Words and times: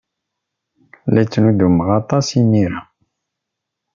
La 1.13 1.21
ttnuddumeɣ 1.25 1.89
aṭas 1.99 2.27
imir-a. 2.39 2.81